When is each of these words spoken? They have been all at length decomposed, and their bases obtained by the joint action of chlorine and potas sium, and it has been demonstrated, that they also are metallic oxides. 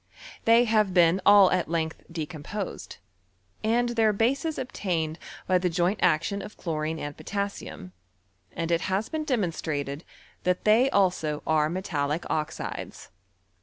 They 0.45 0.63
have 0.63 0.95
been 0.95 1.21
all 1.27 1.51
at 1.51 1.69
length 1.69 2.01
decomposed, 2.11 2.97
and 3.63 3.89
their 3.89 4.11
bases 4.11 4.57
obtained 4.57 5.19
by 5.45 5.59
the 5.59 5.69
joint 5.69 5.99
action 6.01 6.41
of 6.41 6.57
chlorine 6.57 6.97
and 6.97 7.15
potas 7.15 7.61
sium, 7.61 7.91
and 8.51 8.71
it 8.71 8.81
has 8.81 9.09
been 9.09 9.25
demonstrated, 9.25 10.03
that 10.41 10.63
they 10.65 10.89
also 10.89 11.43
are 11.45 11.69
metallic 11.69 12.27
oxides. 12.31 13.09